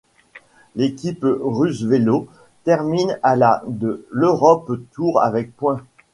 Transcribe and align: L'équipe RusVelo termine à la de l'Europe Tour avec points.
L'équipe 0.75 1.23
RusVelo 1.23 2.27
termine 2.63 3.19
à 3.21 3.35
la 3.35 3.61
de 3.67 4.07
l'Europe 4.09 4.71
Tour 4.93 5.21
avec 5.21 5.55
points. 5.55 5.83